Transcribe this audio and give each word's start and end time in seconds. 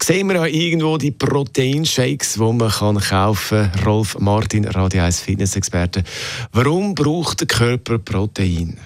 sehen 0.00 0.28
wir 0.28 0.36
ja 0.36 0.46
irgendwo 0.46 0.96
die 0.96 1.10
Proteinshakes, 1.10 2.34
die 2.34 2.38
man 2.38 2.70
kann 2.70 3.00
kaufen 3.00 3.72
kann. 3.72 3.84
Rolf 3.84 4.16
Martin, 4.20 4.66
Radio 4.66 5.02
1 5.02 5.20
Fitnessexperte. 5.20 6.04
Warum 6.52 6.94
braucht 6.94 7.40
der 7.40 7.48
Körper 7.48 7.98
Protein? 7.98 8.78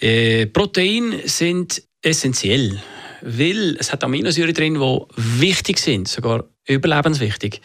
Äh, 0.00 0.46
Proteine 0.46 1.20
sind 1.26 1.80
essentiell, 2.02 2.82
weil 3.22 3.76
es 3.78 3.92
hat 3.92 4.02
Aminosäuren 4.02 4.52
drin, 4.52 4.74
die 4.74 5.40
wichtig 5.40 5.78
sind, 5.78 6.08
sogar 6.08 6.42
überlebenswichtig. 6.66 7.60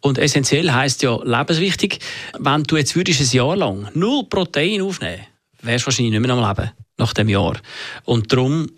Und 0.00 0.16
essentiell 0.16 0.72
heißt 0.72 1.02
ja 1.02 1.14
lebenswichtig. 1.22 1.98
Wenn 2.38 2.62
du 2.62 2.78
jetzt 2.78 2.96
würdest 2.96 3.20
ein 3.20 3.36
Jahr 3.36 3.54
lang 3.54 3.90
null 3.92 4.24
Protein 4.30 4.80
aufnehmen, 4.80 5.26
wärst 5.60 5.84
du 5.84 5.86
wahrscheinlich 5.88 6.12
nicht 6.12 6.26
mehr 6.26 6.34
am 6.34 6.48
Leben 6.48 6.70
nach 6.96 7.12
dem 7.12 7.28
Jahr. 7.28 7.60
Und 8.06 8.32
darum 8.32 8.70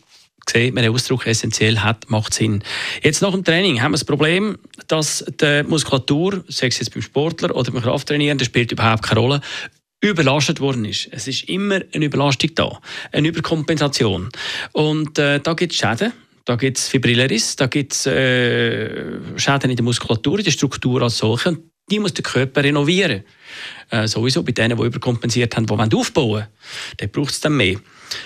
sieht 0.50 0.74
man 0.74 0.82
den 0.82 0.92
Ausdruck 0.92 1.26
essentiell 1.26 1.78
hat, 1.78 2.08
macht 2.10 2.34
Sinn. 2.34 2.62
Jetzt 3.02 3.22
nach 3.22 3.32
dem 3.32 3.44
Training 3.44 3.82
haben 3.82 3.92
wir 3.92 3.98
das 3.98 4.04
Problem, 4.04 4.58
dass 4.86 5.24
die 5.40 5.62
Muskulatur, 5.66 6.44
sei 6.48 6.68
es 6.68 6.78
jetzt 6.78 6.92
beim 6.92 7.02
Sportler 7.02 7.54
oder 7.54 7.70
beim 7.70 7.82
Krafttrainieren, 7.82 8.38
das 8.38 8.46
spielt 8.46 8.72
überhaupt 8.72 9.02
keine 9.02 9.20
Rolle, 9.20 9.40
überlastet 10.00 10.60
worden 10.60 10.84
ist. 10.84 11.08
Es 11.10 11.26
ist 11.26 11.48
immer 11.48 11.80
eine 11.92 12.04
Überlastung 12.04 12.50
da, 12.54 12.80
eine 13.12 13.28
Überkompensation. 13.28 14.28
Und 14.72 15.18
äh, 15.18 15.40
da 15.40 15.54
gibt 15.54 15.72
es 15.72 15.78
Schäden. 15.78 16.12
Da 16.44 16.56
gibt 16.56 16.78
es 16.78 16.88
Fibrilleris, 16.88 17.56
da 17.56 17.66
gibt 17.66 17.92
es 17.92 18.06
äh, 18.06 19.18
Schäden 19.36 19.70
in 19.70 19.76
der 19.76 19.84
Muskulatur, 19.84 20.38
in 20.38 20.44
der 20.46 20.50
Struktur 20.50 21.02
als 21.02 21.18
solche. 21.18 21.50
Und 21.50 21.60
die 21.90 21.98
muss 21.98 22.14
der 22.14 22.22
Körper 22.22 22.62
renovieren. 22.62 23.24
Äh, 23.90 24.06
sowieso 24.06 24.42
bei 24.42 24.52
denen, 24.52 24.76
die 24.76 24.84
überkompensiert 24.84 25.56
haben, 25.56 25.66
die 25.66 25.96
aufbauen 25.96 26.30
wollen. 26.30 26.46
Dort 26.98 27.12
braucht 27.12 27.30
es 27.30 27.40
dann 27.40 27.56
mehr. 27.56 27.76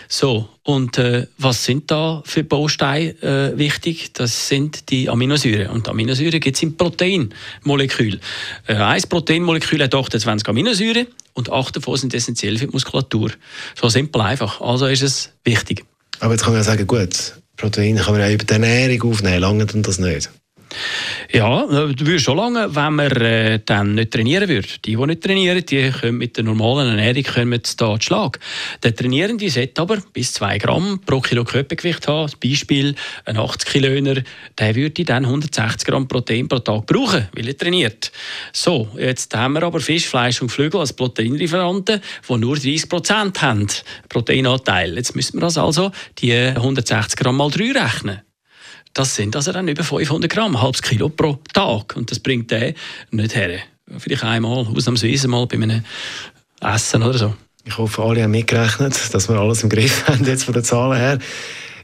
So, 0.08 0.48
und 0.62 0.98
äh, 0.98 1.26
was 1.38 1.64
sind 1.64 1.90
da 1.90 2.22
für 2.24 2.44
Bausteine 2.44 3.10
äh, 3.22 3.58
wichtig? 3.58 4.12
Das 4.12 4.48
sind 4.48 4.90
die 4.90 5.08
Aminosäuren. 5.08 5.68
Und 5.68 5.88
Aminosäuren 5.88 6.40
gibt 6.40 6.56
es 6.56 6.62
im 6.62 6.76
Proteinmolekül. 6.76 8.20
Äh, 8.66 8.74
ein 8.74 9.02
Proteinmolekül 9.02 9.82
hat 9.82 9.94
28 9.94 10.48
Aminosäuren 10.48 11.06
und 11.34 11.50
acht 11.50 11.76
davon 11.76 11.96
sind 11.96 12.14
essentiell 12.14 12.58
für 12.58 12.66
die 12.66 12.72
Muskulatur. 12.72 13.30
So 13.80 13.88
simpel 13.88 14.20
einfach. 14.20 14.60
Also 14.60 14.86
ist 14.86 15.02
es 15.02 15.30
wichtig. 15.44 15.84
Aber 16.20 16.32
jetzt 16.32 16.42
kann 16.42 16.52
man 16.52 16.60
ja 16.60 16.64
sagen, 16.64 16.86
gut, 16.86 17.34
Protein 17.56 17.96
kann 17.96 18.12
man 18.12 18.20
ja 18.20 18.30
über 18.30 18.44
die 18.44 18.52
Ernährung 18.52 19.12
aufnehmen, 19.12 19.40
lange 19.40 19.66
dann 19.66 19.82
das 19.82 19.98
nicht? 19.98 20.30
Ja, 21.32 21.64
du 21.66 22.06
würdest 22.06 22.24
schon 22.24 22.36
lange, 22.36 22.74
wenn 22.74 22.94
man 22.94 23.10
äh, 23.10 23.60
dann 23.64 23.94
nicht 23.94 24.10
trainieren 24.10 24.48
würde. 24.48 24.68
Die, 24.84 24.96
die 24.96 25.06
nicht 25.06 25.22
trainieren, 25.22 25.64
die 25.64 25.90
können 25.90 26.18
mit 26.18 26.36
der 26.36 26.44
normalen 26.44 26.98
Ernährung 26.98 27.22
kommen 27.22 27.60
da 27.76 28.00
Schlag. 28.00 28.38
Der 28.82 28.94
Trainierende 28.94 29.48
sollte 29.50 29.80
aber 29.80 29.98
bis 30.12 30.34
2 30.34 30.58
Gramm 30.58 31.00
pro 31.04 31.20
Kilo 31.20 31.44
Körpergewicht 31.44 32.06
haben. 32.08 32.28
Zum 32.28 32.40
Beispiel 32.40 32.94
ein 33.24 33.36
80 33.36 33.68
Kilöner, 33.68 34.22
der 34.58 34.74
würde 34.74 35.04
dann 35.04 35.24
160 35.24 35.86
Gramm 35.86 36.08
Protein 36.08 36.48
pro 36.48 36.58
Tag 36.58 36.86
brauchen, 36.86 37.28
weil 37.34 37.48
er 37.48 37.56
trainiert. 37.56 38.12
So, 38.52 38.88
jetzt 38.98 39.34
haben 39.34 39.54
wir 39.54 39.62
aber 39.62 39.80
Fisch, 39.80 40.06
Fleisch 40.06 40.42
und 40.42 40.50
Flügel 40.50 40.80
als 40.80 40.92
Proteinlieferanten, 40.92 42.00
die 42.28 42.38
nur 42.38 42.56
30 42.56 42.88
Prozent 42.88 43.42
haben, 43.42 43.66
Proteinanteil. 44.08 44.96
Jetzt 44.96 45.16
müssen 45.16 45.38
wir 45.38 45.42
das 45.42 45.58
also 45.58 45.90
die 46.18 46.32
160 46.32 47.18
Gramm 47.18 47.36
mal 47.36 47.50
3 47.50 47.72
rechnen. 47.72 48.22
Das 48.94 49.14
sind 49.14 49.34
also 49.36 49.52
dann 49.52 49.68
über 49.68 49.84
500 49.84 50.30
Gramm, 50.30 50.56
ein 50.56 50.62
halbes 50.62 50.82
Kilo 50.82 51.08
pro 51.08 51.38
Tag. 51.52 51.96
Und 51.96 52.10
das 52.10 52.20
bringt 52.20 52.50
der 52.50 52.74
nicht 53.10 53.34
her. 53.34 53.60
Vielleicht 53.98 54.24
einmal, 54.24 54.66
ausnahmsweise 54.66 55.28
mal 55.28 55.46
bei 55.46 55.56
einem 55.56 55.82
Essen 56.60 57.02
oder 57.02 57.18
so. 57.18 57.34
Ich 57.64 57.78
hoffe, 57.78 58.02
alle 58.02 58.22
haben 58.22 58.32
mitgerechnet, 58.32 59.14
dass 59.14 59.28
wir 59.28 59.38
alles 59.38 59.62
im 59.62 59.68
Griff 59.68 60.06
haben, 60.08 60.24
jetzt 60.24 60.44
von 60.44 60.54
den 60.54 60.64
Zahlen 60.64 60.98
her. 60.98 61.18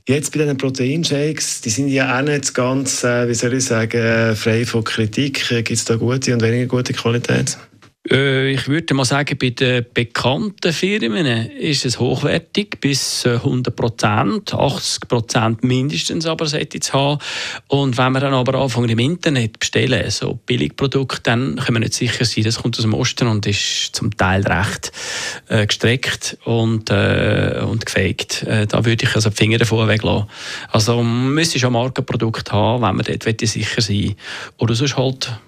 Jetzt 0.07 0.33
bei 0.33 0.41
diesen 0.41 0.57
Proteinshakes, 0.57 1.61
die 1.61 1.71
sind 1.71 1.89
ja 1.89 2.19
auch 2.19 2.23
nicht 2.23 2.55
ganz, 2.55 3.05
äh, 3.05 3.29
wie 3.29 3.35
soll 3.35 3.55
ich 3.55 3.67
sagen, 3.67 3.99
äh, 3.99 4.35
frei 4.35 4.65
von 4.65 4.83
Kritik. 4.83 5.47
Gibt 5.49 5.71
es 5.71 5.85
da 5.85 5.97
gute 5.97 6.33
und 6.33 6.43
weniger 6.43 6.67
gute 6.67 6.95
Qualität? 6.95 7.59
Äh, 8.11 8.53
ich 8.53 8.69
würde 8.69 8.95
mal 8.95 9.05
sagen, 9.05 9.37
bei 9.39 9.51
den 9.51 9.85
bekannten 9.93 10.73
Firmen 10.73 11.27
ist 11.27 11.85
es 11.85 11.99
hochwertig, 11.99 12.81
bis 12.81 13.27
100 13.27 13.75
Prozent, 13.75 14.55
80 14.55 15.09
Prozent 15.09 15.65
mindestens 15.65 16.27
aber 16.27 16.47
sollte 16.47 16.79
es 16.79 16.93
haben. 16.93 17.19
Und 17.69 17.99
wenn 17.99 18.13
wir 18.13 18.21
dann 18.21 18.35
aber 18.35 18.59
anfangen 18.59 18.89
im 18.89 18.99
Internet 18.99 19.59
bestellen, 19.59 20.11
so 20.11 20.39
Billigprodukte, 20.47 21.23
dann 21.23 21.57
können 21.57 21.77
wir 21.77 21.81
nicht 21.81 21.95
sicher 21.95 22.25
sein, 22.25 22.45
das 22.45 22.63
kommt 22.63 22.77
aus 22.77 22.83
dem 22.83 22.95
Osten 22.95 23.29
und 23.29 23.47
ist 23.47 23.95
zum 23.95 24.17
Teil 24.17 24.47
recht 24.47 24.93
äh, 25.49 25.67
gestreckt 25.67 26.39
und, 26.45 26.91
äh, 26.91 27.63
und 27.67 27.85
gefaked. 27.85 28.43
Äh, 28.45 28.67
da 28.67 28.85
würde 28.85 29.05
ich 29.05 29.15
also 29.15 29.31
die 29.31 29.37
Finger 29.37 29.59
davon 29.59 29.89
weglassen. 29.89 30.29
Also 30.71 31.03
man 31.03 31.35
müsste 31.35 31.59
schon 31.59 31.69
ein 31.69 31.83
Markenprodukt 31.83 32.53
haben, 32.53 32.83
wenn 32.83 32.97
man 32.97 33.05
dort 33.07 33.41
sicher 33.41 33.81
sein 33.81 33.97
will. 33.97 34.17
Oder 34.59 34.75
sonst 34.75 34.97
halt 34.97 35.39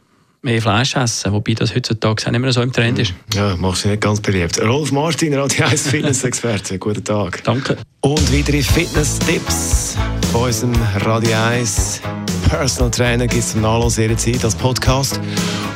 mehr 0.42 0.60
Fleisch 0.62 0.96
essen, 0.96 1.32
wobei 1.32 1.54
das 1.54 1.74
heutzutage 1.74 2.26
auch 2.26 2.30
nicht 2.30 2.40
mehr 2.40 2.52
so 2.52 2.62
im 2.62 2.72
Trend 2.72 2.98
ist. 2.98 3.12
Ja, 3.34 3.56
machst 3.56 3.84
du 3.84 3.88
nicht 3.88 4.00
ganz 4.00 4.20
beliebt. 4.20 4.60
Rolf 4.60 4.92
Martin, 4.92 5.34
Radio 5.34 5.66
1 5.66 5.82
Fitness-Experte, 5.88 6.78
guten 6.78 7.04
Tag. 7.04 7.42
Danke. 7.44 7.76
Und 8.00 8.32
weitere 8.32 8.62
Fitness-Tipps 8.62 9.96
von 10.32 10.44
unserem 10.44 10.74
Radio 11.04 11.36
1 11.48 12.00
Personal 12.48 12.90
Trainer 12.90 13.26
gibt 13.26 13.42
es 13.42 13.52
zum 13.52 13.60
Nachlesen 13.60 14.02
jederzeit 14.02 14.44
als 14.44 14.54
Podcast 14.54 15.20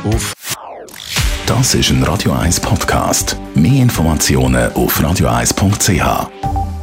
auf 0.05 0.33
Das 1.47 1.75
ist 1.75 1.91
ein 1.91 2.03
Radio 2.03 2.33
1 2.33 2.59
Podcast. 2.61 3.37
Mehr 3.55 3.83
Informationen 3.83 4.73
auf 4.73 5.01
radio1.ch. 5.01 6.74